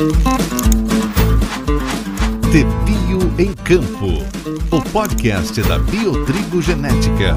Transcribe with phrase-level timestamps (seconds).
[0.00, 0.06] De
[2.86, 4.24] Bio em Campo,
[4.74, 7.36] o podcast da Biotrigo Genética.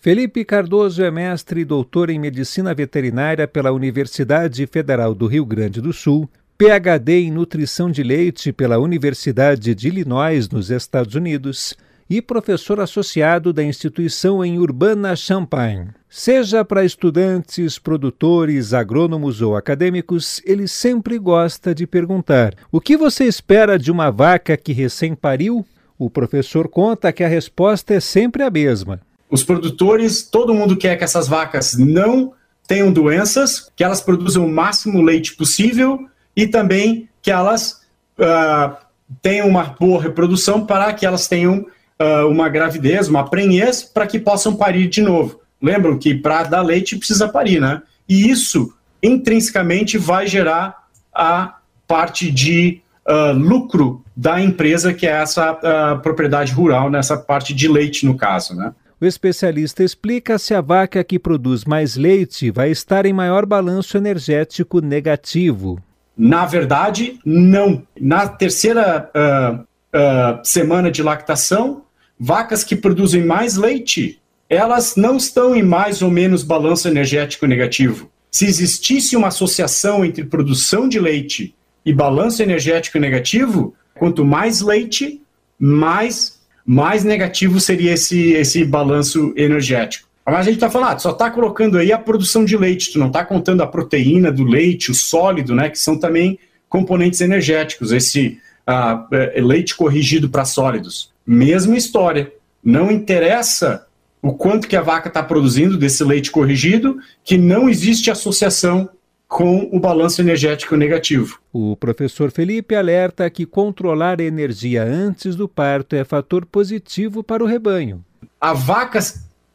[0.00, 5.80] Felipe Cardoso é mestre e doutor em medicina veterinária pela Universidade Federal do Rio Grande
[5.80, 6.28] do Sul,
[6.58, 11.76] PhD em nutrição de leite pela Universidade de Illinois, nos Estados Unidos
[12.10, 15.90] e professor associado da instituição em Urbana-Champaign.
[16.08, 23.24] Seja para estudantes, produtores, agrônomos ou acadêmicos, ele sempre gosta de perguntar: o que você
[23.24, 25.64] espera de uma vaca que recém pariu?
[25.96, 29.00] O professor conta que a resposta é sempre a mesma.
[29.30, 32.32] Os produtores, todo mundo quer que essas vacas não
[32.66, 37.82] tenham doenças, que elas produzam o máximo leite possível e também que elas
[38.18, 38.74] uh,
[39.22, 41.66] tenham uma boa reprodução para que elas tenham
[42.00, 45.40] uh, uma gravidez, uma prenhez, para que possam parir de novo.
[45.60, 47.82] Lembram que para dar leite precisa parir, né?
[48.08, 55.52] E isso intrinsecamente vai gerar a parte de uh, lucro da empresa, que é essa
[55.52, 58.72] uh, propriedade rural, nessa parte de leite, no caso, né?
[59.00, 63.96] O especialista explica se a vaca que produz mais leite vai estar em maior balanço
[63.96, 65.82] energético negativo.
[66.14, 67.82] Na verdade, não.
[67.98, 71.82] Na terceira uh, uh, semana de lactação,
[72.20, 78.10] vacas que produzem mais leite, elas não estão em mais ou menos balanço energético negativo.
[78.30, 81.54] Se existisse uma associação entre produção de leite
[81.84, 85.22] e balanço energético negativo, quanto mais leite,
[85.58, 90.06] mais, mais negativo seria esse, esse balanço energético.
[90.26, 92.98] Mas a gente está falando, ah, só está colocando aí a produção de leite, tu
[92.98, 97.90] não está contando a proteína do leite, o sólido, né, que são também componentes energéticos,
[97.90, 98.38] esse
[98.68, 101.12] uh, leite corrigido para sólidos.
[101.26, 102.32] Mesma história.
[102.62, 103.86] Não interessa
[104.22, 108.88] o quanto que a vaca está produzindo desse leite corrigido, que não existe associação
[109.26, 111.38] com o balanço energético negativo.
[111.52, 117.42] O professor Felipe alerta que controlar a energia antes do parto é fator positivo para
[117.42, 118.04] o rebanho.
[118.40, 118.98] A vaca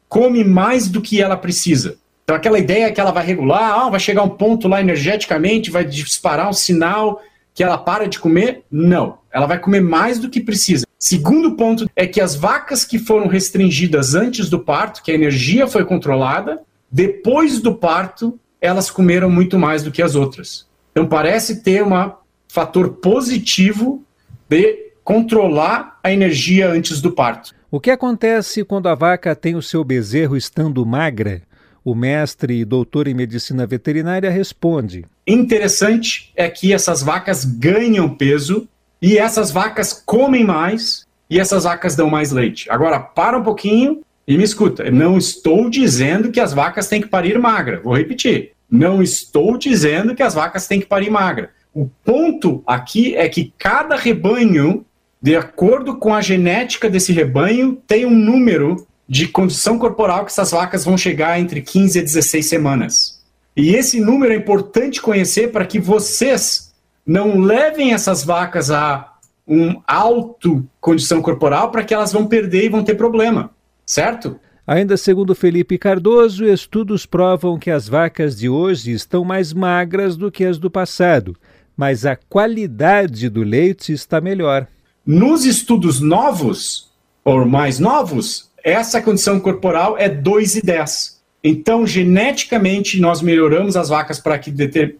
[0.08, 1.98] come mais do que ela precisa.
[2.24, 5.84] Então aquela ideia que ela vai regular, ah, vai chegar um ponto lá energeticamente, vai
[5.84, 7.22] disparar um sinal
[7.56, 8.64] que ela para de comer?
[8.70, 9.16] Não.
[9.32, 10.86] Ela vai comer mais do que precisa.
[10.98, 15.66] Segundo ponto é que as vacas que foram restringidas antes do parto, que a energia
[15.66, 16.60] foi controlada,
[16.92, 20.66] depois do parto, elas comeram muito mais do que as outras.
[20.92, 22.12] Então parece ter um
[22.46, 24.04] fator positivo
[24.46, 27.54] de controlar a energia antes do parto.
[27.70, 31.40] O que acontece quando a vaca tem o seu bezerro estando magra?
[31.86, 38.66] O mestre e doutor em medicina veterinária responde: Interessante é que essas vacas ganham peso
[39.00, 42.68] e essas vacas comem mais e essas vacas dão mais leite.
[42.68, 44.90] Agora, para um pouquinho e me escuta.
[44.90, 47.80] Não estou dizendo que as vacas têm que parir magra.
[47.84, 48.50] Vou repetir.
[48.68, 51.50] Não estou dizendo que as vacas têm que parir magra.
[51.72, 54.84] O ponto aqui é que cada rebanho,
[55.22, 60.50] de acordo com a genética desse rebanho, tem um número de condição corporal que essas
[60.50, 63.24] vacas vão chegar entre 15 a 16 semanas.
[63.56, 66.74] E esse número é importante conhecer para que vocês
[67.06, 69.12] não levem essas vacas a
[69.46, 73.50] um alto condição corporal para que elas vão perder e vão ter problema,
[73.84, 74.38] certo?
[74.66, 80.32] Ainda segundo Felipe Cardoso, estudos provam que as vacas de hoje estão mais magras do
[80.32, 81.36] que as do passado,
[81.76, 84.66] mas a qualidade do leite está melhor.
[85.06, 86.90] Nos estudos novos,
[87.24, 91.20] ou mais novos, essa condição corporal é 2 e 10.
[91.44, 94.52] Então, geneticamente, nós melhoramos as vacas para que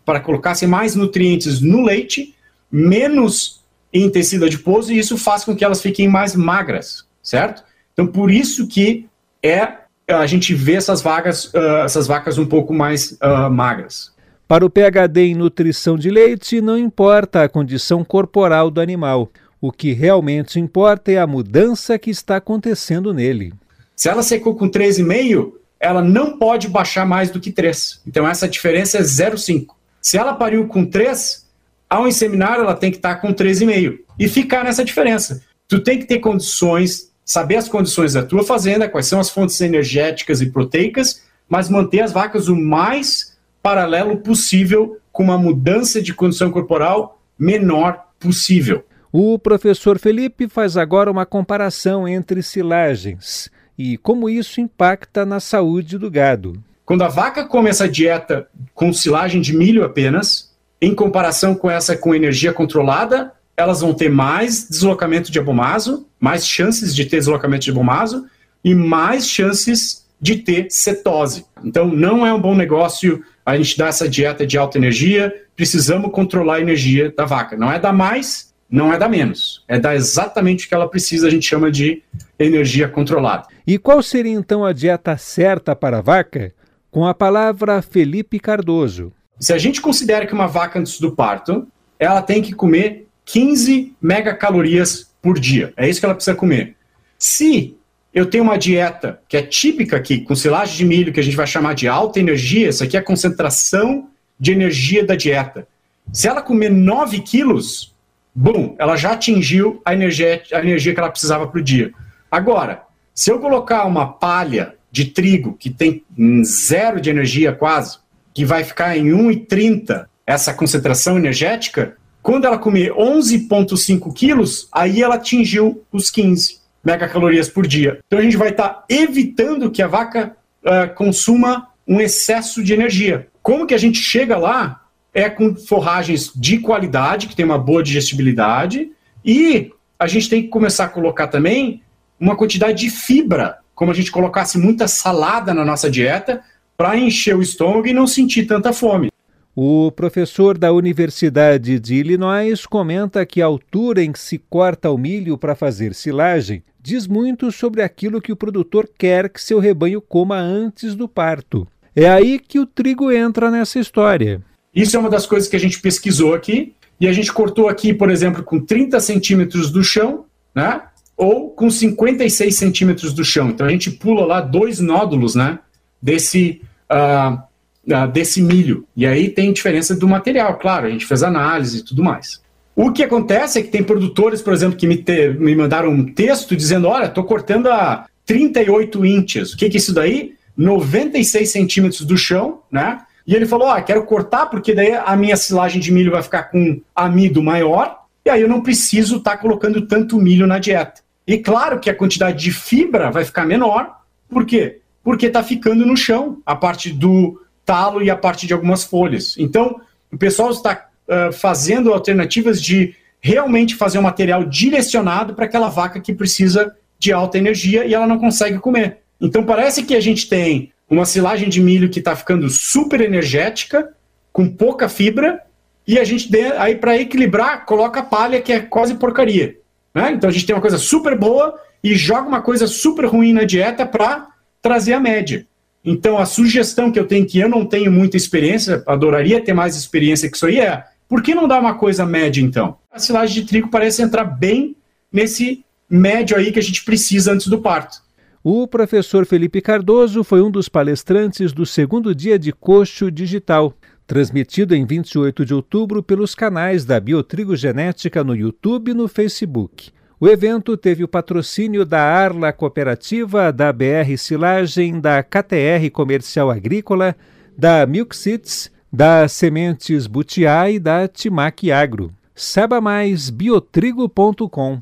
[0.05, 2.33] para colocassem mais nutrientes no leite,
[2.71, 7.65] menos em tecido adiposo, e isso faz com que elas fiquem mais magras, certo?
[7.93, 9.09] Então, por isso que
[9.43, 9.79] é
[10.09, 14.13] a gente vê essas vacas, uh, essas vacas um pouco mais uh, magras.
[14.47, 19.29] Para o PhD em nutrição de leite, não importa a condição corporal do animal.
[19.61, 23.53] O que realmente importa é a mudança que está acontecendo nele.
[23.95, 28.03] Se ela secou com 13,5, ela não pode baixar mais do que 3.
[28.07, 29.69] Então essa diferença é 0,5.
[30.01, 31.47] Se ela pariu com 3,
[31.89, 35.43] ao inseminar ela tem que estar com 13,5 e ficar nessa diferença.
[35.69, 39.61] Tu tem que ter condições, saber as condições da tua fazenda, quais são as fontes
[39.61, 46.15] energéticas e proteicas, mas manter as vacas o mais paralelo possível com uma mudança de
[46.15, 48.85] condição corporal menor possível.
[49.13, 55.99] O professor Felipe faz agora uma comparação entre silagens e como isso impacta na saúde
[55.99, 56.63] do gado.
[56.85, 61.97] Quando a vaca come essa dieta com silagem de milho apenas, em comparação com essa
[61.97, 67.65] com energia controlada, elas vão ter mais deslocamento de abomaso, mais chances de ter deslocamento
[67.65, 68.27] de abomaso
[68.63, 71.45] e mais chances de ter cetose.
[71.65, 76.11] Então, não é um bom negócio a gente dá essa dieta de alta energia, precisamos
[76.11, 77.57] controlar a energia da vaca.
[77.57, 79.65] Não é dar mais, não é dar menos.
[79.69, 82.03] É dar exatamente o que ela precisa, a gente chama de
[82.39, 83.47] energia controlada.
[83.67, 86.53] E qual seria então a dieta certa para a vaca?
[86.91, 89.13] Com a palavra Felipe Cardoso.
[89.39, 91.67] Se a gente considera que uma vaca antes do parto,
[91.99, 95.73] ela tem que comer 15 megacalorias por dia.
[95.77, 96.77] É isso que ela precisa comer.
[97.19, 97.77] Se
[98.15, 101.37] eu tenho uma dieta que é típica aqui, com silagem de milho, que a gente
[101.37, 104.09] vai chamar de alta energia, isso aqui é a concentração
[104.39, 105.67] de energia da dieta.
[106.13, 107.95] Se ela comer 9 quilos,
[108.37, 111.91] bum, ela já atingiu a energia, a energia que ela precisava para o dia.
[112.31, 112.83] Agora,
[113.15, 116.05] se eu colocar uma palha de trigo que tem
[116.45, 117.99] zero de energia quase,
[118.35, 125.15] que vai ficar em 1,30 essa concentração energética, quando ela comer 11,5 quilos, aí ela
[125.15, 128.01] atingiu os 15 megacalorias por dia.
[128.07, 132.75] Então a gente vai estar tá evitando que a vaca uh, consuma um excesso de
[132.75, 133.29] energia.
[133.43, 134.83] Como que a gente chega lá?
[135.17, 138.91] É com forragens de qualidade, que tem uma boa digestibilidade,
[139.25, 141.81] e a gente tem que começar a colocar também
[142.21, 146.43] uma quantidade de fibra, como a gente colocasse muita salada na nossa dieta,
[146.77, 149.09] para encher o estômago e não sentir tanta fome.
[149.55, 154.99] O professor da Universidade de Illinois comenta que a altura em que se corta o
[154.99, 160.03] milho para fazer silagem diz muito sobre aquilo que o produtor quer que seu rebanho
[160.03, 161.67] coma antes do parto.
[161.97, 164.43] É aí que o trigo entra nessa história.
[164.77, 167.95] Isso é uma das coisas que a gente pesquisou aqui, e a gente cortou aqui,
[167.95, 170.83] por exemplo, com 30 centímetros do chão, né?
[171.17, 173.49] Ou com 56 centímetros do chão.
[173.49, 175.59] Então a gente pula lá dois nódulos, né?
[176.01, 176.61] Desse.
[176.91, 177.39] Uh,
[177.87, 178.87] uh, desse milho.
[178.95, 182.41] E aí tem diferença do material, claro, a gente fez análise e tudo mais.
[182.75, 186.05] O que acontece é que tem produtores, por exemplo, que me, te, me mandaram um
[186.05, 189.53] texto dizendo: olha, estou cortando a 38 inches.
[189.53, 190.35] O que, que é isso daí?
[190.57, 192.99] 96 centímetros do chão, né?
[193.27, 196.45] E ele falou: ah, quero cortar porque daí a minha silagem de milho vai ficar
[196.45, 201.01] com amido maior e aí eu não preciso estar tá colocando tanto milho na dieta.
[201.27, 204.01] E claro que a quantidade de fibra vai ficar menor.
[204.29, 204.81] Por quê?
[205.03, 209.35] Porque está ficando no chão a parte do, talo e a parte de algumas folhas.
[209.37, 209.81] Então,
[210.11, 216.01] o pessoal está uh, fazendo alternativas de realmente fazer um material direcionado para aquela vaca
[216.01, 218.99] que precisa de alta energia e ela não consegue comer.
[219.21, 223.91] Então, parece que a gente tem uma silagem de milho que está ficando super energética,
[224.33, 225.43] com pouca fibra,
[225.87, 229.57] e a gente, aí para equilibrar, coloca palha, que é quase porcaria.
[229.95, 230.13] Né?
[230.13, 233.45] Então, a gente tem uma coisa super boa e joga uma coisa super ruim na
[233.45, 234.29] dieta para
[234.61, 235.47] trazer a média.
[235.85, 239.77] Então, a sugestão que eu tenho, que eu não tenho muita experiência, adoraria ter mais
[239.77, 242.77] experiência que isso aí, é por que não dar uma coisa média, então?
[242.91, 244.77] A silagem de trigo parece entrar bem
[245.13, 247.99] nesse médio aí que a gente precisa antes do parto.
[248.49, 253.75] O professor Felipe Cardoso foi um dos palestrantes do segundo dia de Coxo Digital,
[254.07, 259.91] transmitido em 28 de outubro pelos canais da Biotrigo Genética no YouTube e no Facebook.
[260.21, 267.17] O evento teve o patrocínio da Arla Cooperativa, da BR Silagem, da KTR Comercial Agrícola,
[267.59, 272.13] da Milk Seeds, da Sementes Butiá e da Timac Agro.
[272.33, 274.81] Saiba mais biotrigo.com.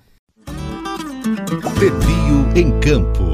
[1.80, 3.33] Pepio em Campo